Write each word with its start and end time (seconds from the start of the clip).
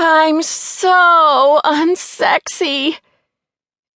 I'm 0.00 0.42
so 0.42 1.60
unsexy. 1.64 2.98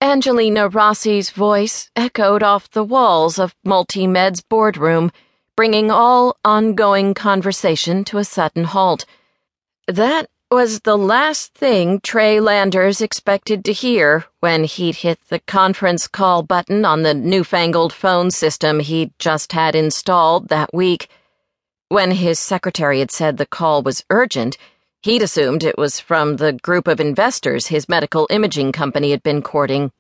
Angelina 0.01 0.69
Rossi's 0.69 1.31
voice 1.31 1.91
echoed 1.95 2.43
off 2.43 2.69
the 2.69 2.83
walls 2.83 3.39
of 3.39 3.55
Multimed's 3.65 4.43
boardroom, 4.43 5.13
bringing 5.57 5.93
all 5.93 6.37
ongoing 6.45 7.15
conversation 7.15 8.03
to 8.07 8.19
a 8.19 8.25
sudden 8.25 8.65
halt. 8.65 9.05
That 9.87 10.29
was 10.51 10.81
the 10.81 10.99
last 10.99 11.55
thing 11.55 12.01
Trey 12.01 12.41
Landers 12.41 13.01
expected 13.01 13.65
to 13.67 13.73
hear 13.73 14.25
when 14.41 14.65
he'd 14.65 14.97
hit 14.97 15.21
the 15.29 15.39
conference 15.39 16.09
call 16.09 16.43
button 16.43 16.85
on 16.85 17.05
the 17.05 17.15
newfangled 17.15 17.93
phone 17.93 18.33
system 18.33 18.81
he'd 18.81 19.17
just 19.21 19.53
had 19.53 19.77
installed 19.77 20.49
that 20.49 20.75
week. 20.75 21.09
When 21.91 22.11
his 22.11 22.41
secretary 22.41 22.99
had 22.99 23.13
said 23.13 23.37
the 23.37 23.47
call 23.47 23.85
was 23.85 24.05
urgent, 24.11 24.59
He'd 25.03 25.23
assumed 25.23 25.65
it 25.65 25.77
was 25.77 25.99
from 25.99 26.37
the 26.37 26.53
group 26.53 26.87
of 26.87 27.01
investors 27.01 27.67
his 27.67 27.89
medical 27.89 28.29
imaging 28.31 28.71
company 28.71 29.11
had 29.11 29.25
been 29.25 29.43
courting. 29.43 29.91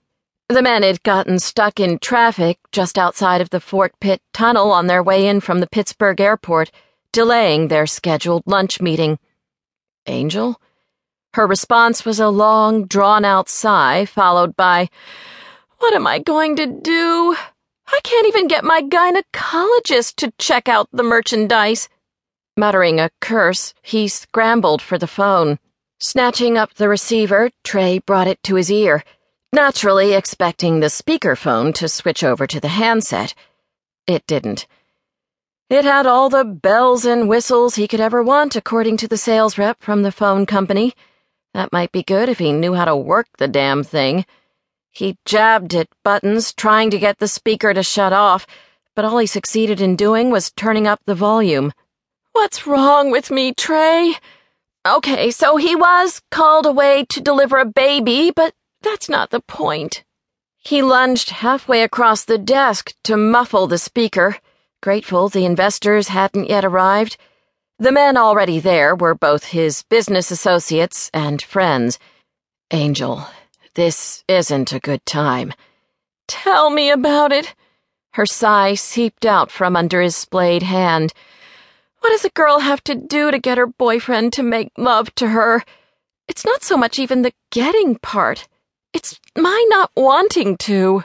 The 0.48 0.62
men 0.62 0.84
had 0.84 1.02
gotten 1.02 1.40
stuck 1.40 1.80
in 1.80 1.98
traffic 1.98 2.58
just 2.70 2.96
outside 2.96 3.40
of 3.40 3.50
the 3.50 3.58
Fort 3.58 3.98
Pitt 3.98 4.22
tunnel 4.32 4.70
on 4.70 4.86
their 4.86 5.02
way 5.02 5.26
in 5.26 5.40
from 5.40 5.58
the 5.58 5.66
Pittsburgh 5.66 6.20
airport, 6.20 6.70
delaying 7.10 7.66
their 7.66 7.84
scheduled 7.84 8.44
lunch 8.46 8.80
meeting. 8.80 9.18
Angel? 10.06 10.60
Her 11.34 11.48
response 11.48 12.04
was 12.04 12.20
a 12.20 12.28
long, 12.28 12.84
drawn 12.84 13.24
out 13.24 13.48
sigh, 13.48 14.04
followed 14.04 14.54
by, 14.54 14.88
What 15.78 15.94
am 15.94 16.06
I 16.06 16.20
going 16.20 16.54
to 16.56 16.66
do? 16.66 17.36
I 17.88 18.00
can't 18.04 18.28
even 18.28 18.46
get 18.46 18.62
my 18.62 18.82
gynecologist 18.82 20.14
to 20.16 20.32
check 20.38 20.68
out 20.68 20.88
the 20.92 21.02
merchandise. 21.02 21.88
Muttering 22.56 23.00
a 23.00 23.10
curse, 23.20 23.72
he 23.80 24.08
scrambled 24.08 24.82
for 24.82 24.98
the 24.98 25.06
phone. 25.06 25.58
Snatching 25.98 26.58
up 26.58 26.74
the 26.74 26.88
receiver, 26.88 27.50
Trey 27.64 27.98
brought 27.98 28.26
it 28.26 28.42
to 28.42 28.56
his 28.56 28.70
ear, 28.70 29.04
naturally 29.54 30.12
expecting 30.12 30.80
the 30.80 30.88
speakerphone 30.88 31.72
to 31.72 31.88
switch 31.88 32.22
over 32.22 32.46
to 32.46 32.60
the 32.60 32.68
handset. 32.68 33.34
It 34.06 34.26
didn't. 34.26 34.66
It 35.70 35.86
had 35.86 36.06
all 36.06 36.28
the 36.28 36.44
bells 36.44 37.06
and 37.06 37.26
whistles 37.26 37.76
he 37.76 37.88
could 37.88 38.00
ever 38.00 38.22
want, 38.22 38.54
according 38.54 38.98
to 38.98 39.08
the 39.08 39.16
sales 39.16 39.56
rep 39.56 39.82
from 39.82 40.02
the 40.02 40.12
phone 40.12 40.44
company. 40.44 40.92
That 41.54 41.72
might 41.72 41.90
be 41.90 42.02
good 42.02 42.28
if 42.28 42.38
he 42.38 42.52
knew 42.52 42.74
how 42.74 42.84
to 42.84 42.94
work 42.94 43.28
the 43.38 43.48
damn 43.48 43.82
thing. 43.82 44.26
He 44.90 45.16
jabbed 45.24 45.74
at 45.74 45.88
buttons, 46.04 46.52
trying 46.52 46.90
to 46.90 46.98
get 46.98 47.18
the 47.18 47.28
speaker 47.28 47.72
to 47.72 47.82
shut 47.82 48.12
off, 48.12 48.46
but 48.94 49.06
all 49.06 49.16
he 49.16 49.26
succeeded 49.26 49.80
in 49.80 49.96
doing 49.96 50.30
was 50.30 50.50
turning 50.50 50.86
up 50.86 51.00
the 51.06 51.14
volume. 51.14 51.72
What's 52.32 52.66
wrong 52.66 53.10
with 53.10 53.30
me, 53.30 53.52
Trey? 53.52 54.14
Okay, 54.86 55.30
so 55.30 55.56
he 55.56 55.76
was 55.76 56.22
called 56.30 56.66
away 56.66 57.04
to 57.10 57.20
deliver 57.20 57.58
a 57.58 57.64
baby, 57.64 58.32
but 58.34 58.54
that's 58.80 59.08
not 59.08 59.30
the 59.30 59.40
point. 59.40 60.02
He 60.58 60.80
lunged 60.80 61.30
halfway 61.30 61.82
across 61.82 62.24
the 62.24 62.38
desk 62.38 62.94
to 63.04 63.16
muffle 63.16 63.66
the 63.66 63.78
speaker, 63.78 64.38
grateful 64.80 65.28
the 65.28 65.44
investors 65.44 66.08
hadn't 66.08 66.48
yet 66.48 66.64
arrived. 66.64 67.16
The 67.78 67.92
men 67.92 68.16
already 68.16 68.60
there 68.60 68.94
were 68.94 69.14
both 69.14 69.44
his 69.44 69.82
business 69.82 70.30
associates 70.30 71.10
and 71.12 71.42
friends. 71.42 71.98
Angel, 72.70 73.26
this 73.74 74.24
isn't 74.26 74.72
a 74.72 74.80
good 74.80 75.04
time. 75.04 75.52
Tell 76.28 76.70
me 76.70 76.90
about 76.90 77.32
it. 77.32 77.54
Her 78.14 78.26
sigh 78.26 78.74
seeped 78.74 79.26
out 79.26 79.50
from 79.50 79.76
under 79.76 80.00
his 80.00 80.16
splayed 80.16 80.62
hand. 80.62 81.12
What 82.02 82.10
does 82.10 82.24
a 82.24 82.30
girl 82.30 82.58
have 82.58 82.82
to 82.84 82.96
do 82.96 83.30
to 83.30 83.38
get 83.38 83.58
her 83.58 83.66
boyfriend 83.68 84.32
to 84.32 84.42
make 84.42 84.72
love 84.76 85.14
to 85.14 85.28
her? 85.28 85.64
It's 86.26 86.44
not 86.44 86.64
so 86.64 86.76
much 86.76 86.98
even 86.98 87.22
the 87.22 87.32
getting 87.52 87.94
part. 87.94 88.48
It's 88.92 89.20
my 89.38 89.64
not 89.68 89.92
wanting 89.96 90.56
to. 90.58 91.04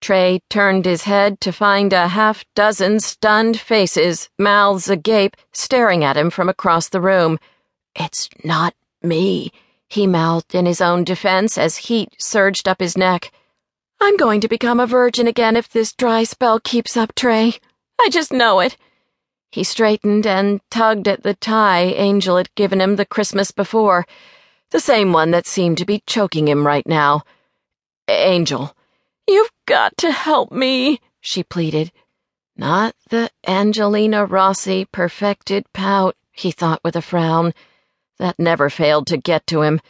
Trey 0.00 0.40
turned 0.48 0.86
his 0.86 1.02
head 1.02 1.42
to 1.42 1.52
find 1.52 1.92
a 1.92 2.08
half 2.08 2.42
dozen 2.54 3.00
stunned 3.00 3.60
faces, 3.60 4.30
mouths 4.38 4.88
agape, 4.88 5.36
staring 5.52 6.02
at 6.02 6.16
him 6.16 6.30
from 6.30 6.48
across 6.48 6.88
the 6.88 7.02
room. 7.02 7.38
It's 7.94 8.30
not 8.42 8.74
me, 9.02 9.52
he 9.88 10.06
mouthed 10.06 10.54
in 10.54 10.64
his 10.64 10.80
own 10.80 11.04
defense 11.04 11.58
as 11.58 11.76
heat 11.76 12.14
surged 12.18 12.66
up 12.66 12.80
his 12.80 12.96
neck. 12.96 13.30
I'm 14.00 14.16
going 14.16 14.40
to 14.40 14.48
become 14.48 14.80
a 14.80 14.86
virgin 14.86 15.26
again 15.26 15.54
if 15.54 15.68
this 15.68 15.92
dry 15.92 16.24
spell 16.24 16.60
keeps 16.60 16.96
up, 16.96 17.14
Trey. 17.14 17.56
I 18.00 18.08
just 18.08 18.32
know 18.32 18.60
it. 18.60 18.78
He 19.54 19.62
straightened 19.62 20.26
and 20.26 20.60
tugged 20.68 21.06
at 21.06 21.22
the 21.22 21.34
tie 21.34 21.82
Angel 21.82 22.38
had 22.38 22.52
given 22.56 22.80
him 22.80 22.96
the 22.96 23.06
Christmas 23.06 23.52
before, 23.52 24.04
the 24.70 24.80
same 24.80 25.12
one 25.12 25.30
that 25.30 25.46
seemed 25.46 25.78
to 25.78 25.84
be 25.84 26.02
choking 26.08 26.48
him 26.48 26.66
right 26.66 26.84
now. 26.88 27.22
Angel, 28.08 28.76
you've 29.28 29.52
got 29.64 29.96
to 29.98 30.10
help 30.10 30.50
me, 30.50 31.00
she 31.20 31.44
pleaded. 31.44 31.92
Not 32.56 32.96
the 33.10 33.30
Angelina 33.46 34.24
Rossi 34.26 34.86
perfected 34.86 35.72
pout, 35.72 36.16
he 36.32 36.50
thought 36.50 36.82
with 36.82 36.96
a 36.96 37.00
frown. 37.00 37.54
That 38.18 38.40
never 38.40 38.68
failed 38.68 39.06
to 39.06 39.16
get 39.16 39.46
to 39.46 39.62
him. 39.62 39.80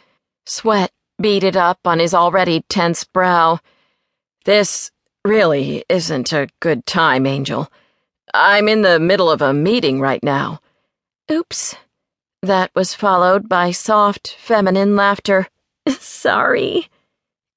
Sweat 0.45 0.91
beaded 1.19 1.57
up 1.57 1.79
on 1.85 1.97
his 1.97 2.13
already 2.13 2.63
tense 2.69 3.03
brow. 3.03 3.59
This 4.43 4.91
really 5.23 5.83
isn't 5.89 6.31
a 6.33 6.49
good 6.59 6.85
time, 6.85 7.25
Angel. 7.25 7.67
I'm 8.37 8.67
in 8.67 8.81
the 8.81 8.99
middle 8.99 9.31
of 9.31 9.41
a 9.41 9.53
meeting 9.53 10.01
right 10.01 10.21
now. 10.21 10.59
Oops. 11.31 11.75
That 12.41 12.69
was 12.75 12.93
followed 12.93 13.47
by 13.47 13.71
soft, 13.71 14.35
feminine 14.37 14.97
laughter. 14.97 15.47
Sorry. 15.87 16.89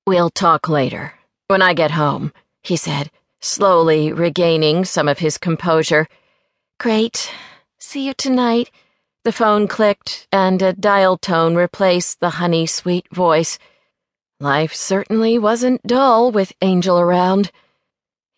We'll 0.07 0.31
talk 0.31 0.69
later, 0.69 1.15
when 1.49 1.63
I 1.63 1.75
get 1.75 1.91
home, 1.91 2.33
he 2.63 2.77
said, 2.77 3.11
slowly 3.41 4.13
regaining 4.13 4.85
some 4.85 5.09
of 5.09 5.19
his 5.19 5.37
composure. 5.37 6.07
Great. 6.79 7.31
See 7.79 8.07
you 8.07 8.15
tonight. 8.15 8.71
The 9.25 9.33
phone 9.33 9.67
clicked, 9.67 10.29
and 10.31 10.63
a 10.63 10.73
dial 10.73 11.19
tone 11.19 11.57
replaced 11.57 12.21
the 12.21 12.31
honey 12.31 12.67
sweet 12.67 13.07
voice. 13.13 13.59
Life 14.39 14.75
certainly 14.75 15.39
wasn't 15.41 15.87
dull 15.87 16.31
with 16.31 16.53
Angel 16.63 17.01
around. 17.01 17.51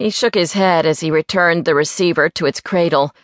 He 0.01 0.09
shook 0.09 0.35
his 0.35 0.55
head 0.55 0.87
as 0.87 1.01
he 1.01 1.11
returned 1.11 1.67
the 1.67 1.75
receiver 1.75 2.31
to 2.31 2.47
its 2.47 2.63
cradle, 2.63 3.15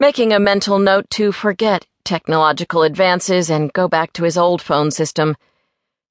making 0.00 0.32
a 0.32 0.40
mental 0.40 0.80
note 0.80 1.08
to 1.10 1.30
forget 1.30 1.86
technological 2.04 2.82
advances 2.82 3.48
and 3.48 3.72
go 3.72 3.86
back 3.86 4.12
to 4.14 4.24
his 4.24 4.36
old 4.36 4.60
phone 4.60 4.90
system. 4.90 5.36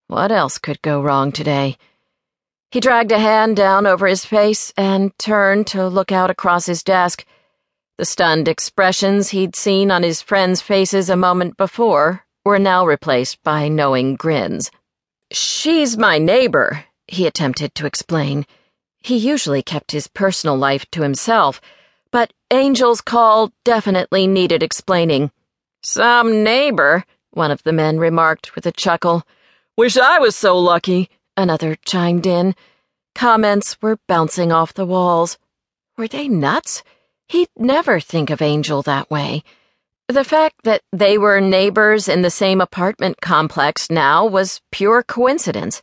What 0.08 0.32
else 0.32 0.60
could 0.60 0.82
go 0.82 1.02
wrong 1.02 1.34
today? 1.34 1.76
He 2.72 2.80
dragged 2.80 3.12
a 3.12 3.20
hand 3.20 3.58
down 3.58 3.86
over 3.86 4.08
his 4.08 4.24
face 4.24 4.72
and 4.78 5.12
turned 5.20 5.68
to 5.68 5.90
look 5.90 6.14
out 6.14 6.30
across 6.30 6.68
his 6.68 6.84
desk. 6.84 7.26
The 7.98 8.06
stunned 8.06 8.48
expressions 8.48 9.32
he'd 9.32 9.58
seen 9.58 9.92
on 9.92 10.04
his 10.04 10.22
friends' 10.22 10.62
faces 10.62 11.10
a 11.10 11.18
moment 11.18 11.58
before 11.58 12.24
were 12.46 12.60
now 12.60 12.86
replaced 12.86 13.44
by 13.44 13.68
knowing 13.68 14.16
grins. 14.16 14.72
She's 15.34 15.98
my 15.98 16.18
neighbor, 16.18 16.86
he 17.10 17.28
attempted 17.28 17.76
to 17.76 17.86
explain. 17.86 18.46
He 19.04 19.18
usually 19.18 19.62
kept 19.62 19.92
his 19.92 20.08
personal 20.08 20.56
life 20.56 20.90
to 20.92 21.02
himself, 21.02 21.60
but 22.10 22.32
Angel's 22.50 23.02
call 23.02 23.52
definitely 23.66 24.28
needed 24.28 24.64
explaining. 24.64 25.30
Some 25.82 26.42
neighbor, 26.42 27.04
one 27.32 27.52
of 27.52 27.64
the 27.64 27.74
men 27.74 27.98
remarked 27.98 28.56
with 28.56 28.66
a 28.66 28.72
chuckle. 28.72 29.28
Wish 29.78 29.98
I 29.98 30.20
was 30.20 30.38
so 30.38 30.58
lucky, 30.58 31.10
another 31.36 31.76
chimed 31.84 32.26
in. 32.26 32.56
Comments 33.14 33.78
were 33.82 34.00
bouncing 34.08 34.54
off 34.54 34.74
the 34.74 34.86
walls. 34.86 35.38
Were 35.98 36.08
they 36.08 36.30
nuts? 36.30 36.82
He'd 37.28 37.50
never 37.58 38.00
think 38.00 38.30
of 38.30 38.42
Angel 38.42 38.82
that 38.84 39.12
way. 39.12 39.44
The 40.08 40.24
fact 40.24 40.64
that 40.64 40.82
they 40.94 41.18
were 41.18 41.42
neighbors 41.42 42.08
in 42.08 42.22
the 42.22 42.30
same 42.30 42.62
apartment 42.62 43.20
complex 43.20 43.90
now 43.90 44.26
was 44.26 44.62
pure 44.72 45.04
coincidence, 45.04 45.82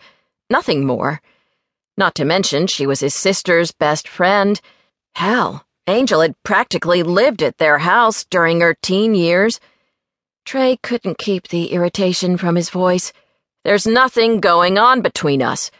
nothing 0.48 0.86
more. 0.86 1.20
Not 2.00 2.14
to 2.14 2.24
mention, 2.24 2.66
she 2.66 2.86
was 2.86 3.00
his 3.00 3.12
sister's 3.12 3.72
best 3.72 4.08
friend. 4.08 4.58
Hell, 5.14 5.66
Angel 5.86 6.22
had 6.22 6.42
practically 6.44 7.02
lived 7.02 7.42
at 7.42 7.58
their 7.58 7.76
house 7.76 8.24
during 8.24 8.62
her 8.62 8.74
teen 8.80 9.14
years. 9.14 9.60
Trey 10.46 10.78
couldn't 10.82 11.18
keep 11.18 11.48
the 11.48 11.72
irritation 11.72 12.38
from 12.38 12.56
his 12.56 12.70
voice. 12.70 13.12
There's 13.64 13.86
nothing 13.86 14.40
going 14.40 14.78
on 14.78 15.02
between 15.02 15.42
us. 15.42 15.70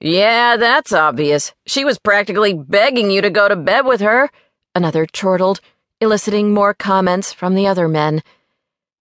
Yeah, 0.00 0.56
that's 0.56 0.94
obvious. 0.94 1.52
She 1.66 1.84
was 1.84 1.98
practically 1.98 2.54
begging 2.54 3.10
you 3.10 3.20
to 3.20 3.28
go 3.28 3.46
to 3.46 3.54
bed 3.54 3.84
with 3.84 4.00
her, 4.00 4.30
another 4.74 5.04
chortled, 5.04 5.60
eliciting 6.00 6.54
more 6.54 6.72
comments 6.72 7.34
from 7.34 7.54
the 7.54 7.66
other 7.66 7.88
men. 7.88 8.22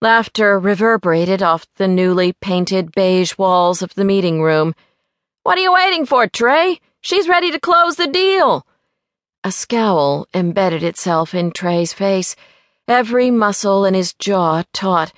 Laughter 0.02 0.60
reverberated 0.60 1.42
off 1.42 1.66
the 1.78 1.88
newly 1.88 2.34
painted 2.34 2.92
beige 2.92 3.38
walls 3.38 3.82
of 3.82 3.96
the 3.96 4.04
meeting 4.04 4.42
room. 4.42 4.76
What 5.48 5.58
are 5.58 5.62
you 5.62 5.72
waiting 5.72 6.06
for, 6.06 6.28
Trey? 6.28 6.82
She's 7.00 7.30
ready 7.30 7.52
to 7.52 7.60
close 7.62 7.96
the 7.96 8.06
deal. 8.06 8.68
A 9.46 9.52
scowl 9.54 10.28
embedded 10.34 10.84
itself 10.84 11.34
in 11.34 11.52
Trey's 11.52 11.94
face, 11.94 12.36
every 12.86 13.32
muscle 13.32 13.86
in 13.86 13.94
his 13.94 14.14
jaw 14.14 14.64
taut. 14.74 15.14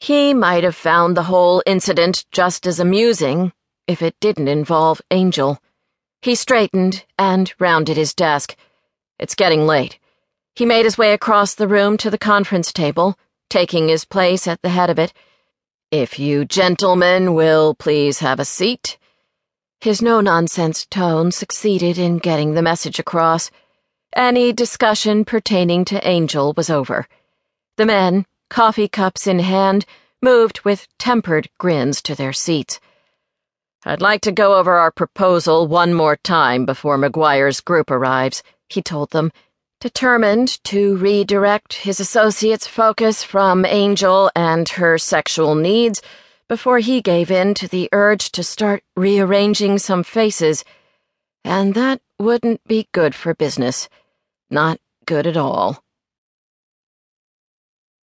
He 0.00 0.32
might 0.32 0.64
have 0.64 0.74
found 0.74 1.14
the 1.14 1.24
whole 1.24 1.62
incident 1.66 2.24
just 2.32 2.66
as 2.66 2.80
amusing 2.80 3.52
if 3.86 4.00
it 4.00 4.18
didn't 4.20 4.48
involve 4.48 5.02
Angel. 5.10 5.60
He 6.22 6.34
straightened 6.34 7.04
and 7.18 7.52
rounded 7.58 7.98
his 7.98 8.14
desk. 8.14 8.56
It's 9.18 9.34
getting 9.34 9.66
late. 9.66 9.98
He 10.54 10.64
made 10.64 10.86
his 10.86 10.96
way 10.96 11.12
across 11.12 11.54
the 11.54 11.68
room 11.68 11.98
to 11.98 12.08
the 12.08 12.16
conference 12.16 12.72
table, 12.72 13.18
taking 13.50 13.88
his 13.88 14.06
place 14.06 14.46
at 14.48 14.62
the 14.62 14.70
head 14.70 14.88
of 14.88 14.98
it. 14.98 15.12
If 15.90 16.18
you 16.18 16.46
gentlemen 16.46 17.34
will 17.34 17.74
please 17.74 18.20
have 18.20 18.40
a 18.40 18.46
seat. 18.46 18.96
His 19.80 20.02
no 20.02 20.20
nonsense 20.20 20.84
tone 20.86 21.30
succeeded 21.30 21.98
in 21.98 22.18
getting 22.18 22.54
the 22.54 22.62
message 22.62 22.98
across. 22.98 23.48
Any 24.12 24.52
discussion 24.52 25.24
pertaining 25.24 25.84
to 25.84 26.04
Angel 26.04 26.52
was 26.56 26.68
over. 26.68 27.06
The 27.76 27.86
men, 27.86 28.26
coffee 28.50 28.88
cups 28.88 29.28
in 29.28 29.38
hand, 29.38 29.86
moved 30.20 30.62
with 30.64 30.88
tempered 30.98 31.48
grins 31.58 32.02
to 32.02 32.16
their 32.16 32.32
seats. 32.32 32.80
I'd 33.84 34.02
like 34.02 34.20
to 34.22 34.32
go 34.32 34.56
over 34.56 34.74
our 34.74 34.90
proposal 34.90 35.68
one 35.68 35.94
more 35.94 36.16
time 36.16 36.66
before 36.66 36.98
McGuire's 36.98 37.60
group 37.60 37.88
arrives, 37.88 38.42
he 38.68 38.82
told 38.82 39.12
them, 39.12 39.30
determined 39.80 40.58
to 40.64 40.96
redirect 40.96 41.74
his 41.74 42.00
associate's 42.00 42.66
focus 42.66 43.22
from 43.22 43.64
Angel 43.64 44.28
and 44.34 44.68
her 44.70 44.98
sexual 44.98 45.54
needs 45.54 46.02
before 46.48 46.78
he 46.78 47.00
gave 47.00 47.30
in 47.30 47.54
to 47.54 47.68
the 47.68 47.88
urge 47.92 48.32
to 48.32 48.42
start 48.42 48.82
rearranging 48.96 49.78
some 49.78 50.02
faces. 50.02 50.64
And 51.44 51.74
that 51.74 52.00
wouldn't 52.18 52.64
be 52.66 52.88
good 52.92 53.14
for 53.14 53.34
business. 53.34 53.88
Not 54.50 54.80
good 55.06 55.26
at 55.26 55.36
all. 55.36 55.84